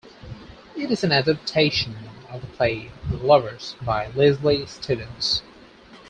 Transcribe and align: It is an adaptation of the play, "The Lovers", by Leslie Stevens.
It 0.75 0.89
is 0.89 1.03
an 1.03 1.11
adaptation 1.11 1.95
of 2.31 2.41
the 2.41 2.47
play, 2.47 2.89
"The 3.11 3.17
Lovers", 3.17 3.75
by 3.85 4.07
Leslie 4.15 4.65
Stevens. 4.65 5.43